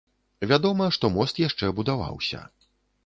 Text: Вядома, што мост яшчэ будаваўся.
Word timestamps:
Вядома, 0.51 0.87
што 0.95 1.11
мост 1.17 1.43
яшчэ 1.47 1.71
будаваўся. 1.81 2.41